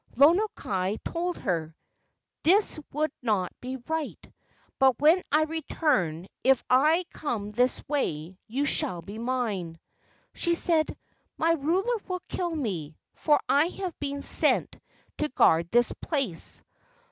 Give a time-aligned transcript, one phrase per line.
[0.15, 1.75] Lono kai told her,
[2.41, 4.33] "This would not be right,
[4.79, 9.79] but when I return, if I come this way, you shall be mine."
[10.33, 10.97] She said,
[11.37, 14.75] "My ruler will kill me, for I have been sent
[15.19, 16.63] to guard this place."